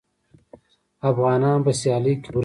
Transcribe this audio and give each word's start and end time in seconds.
افغانان 1.09 1.57
په 1.65 1.71
سیالۍ 1.79 2.13
کې 2.23 2.29
ورک 2.29 2.33
دي. 2.33 2.39